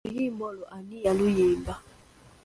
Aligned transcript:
Oluyimba 0.07 0.43
olwo 0.51 0.65
ani 0.77 0.95
yaluyimba? 1.05 1.73